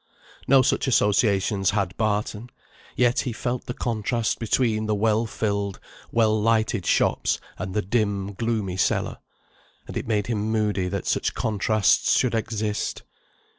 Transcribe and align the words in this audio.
No 0.47 0.63
such 0.63 0.87
associations 0.87 1.69
had 1.69 1.95
Barton; 1.95 2.49
yet 2.95 3.19
he 3.19 3.31
felt 3.31 3.67
the 3.67 3.73
contrast 3.75 4.39
between 4.39 4.87
the 4.87 4.95
well 4.95 5.27
filled, 5.27 5.79
well 6.11 6.41
lighted 6.41 6.87
shops 6.87 7.39
and 7.59 7.75
the 7.75 7.83
dim 7.83 8.33
gloomy 8.33 8.77
cellar, 8.77 9.19
and 9.85 9.95
it 9.95 10.07
made 10.07 10.25
him 10.25 10.51
moody 10.51 10.87
that 10.87 11.05
such 11.05 11.35
contrasts 11.35 12.17
should 12.17 12.33
exist. 12.33 13.03